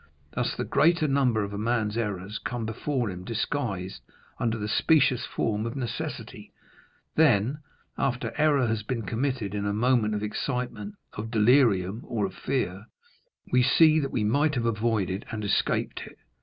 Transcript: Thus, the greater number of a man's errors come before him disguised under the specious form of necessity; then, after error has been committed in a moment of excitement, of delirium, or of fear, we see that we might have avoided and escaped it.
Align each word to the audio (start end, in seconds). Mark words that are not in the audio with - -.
Thus, 0.33 0.55
the 0.55 0.63
greater 0.65 1.07
number 1.07 1.43
of 1.43 1.53
a 1.53 1.59
man's 1.59 1.95
errors 1.95 2.39
come 2.39 2.65
before 2.65 3.11
him 3.11 3.23
disguised 3.23 4.01
under 4.39 4.57
the 4.57 4.67
specious 4.67 5.27
form 5.27 5.67
of 5.67 5.75
necessity; 5.75 6.51
then, 7.15 7.59
after 7.99 8.33
error 8.35 8.65
has 8.65 8.81
been 8.81 9.03
committed 9.03 9.53
in 9.53 9.67
a 9.67 9.73
moment 9.73 10.15
of 10.15 10.23
excitement, 10.23 10.95
of 11.13 11.29
delirium, 11.29 12.01
or 12.05 12.25
of 12.25 12.33
fear, 12.33 12.87
we 13.51 13.61
see 13.61 13.99
that 13.99 14.09
we 14.11 14.23
might 14.23 14.55
have 14.55 14.65
avoided 14.65 15.23
and 15.31 15.43
escaped 15.45 16.01
it. 16.07 16.17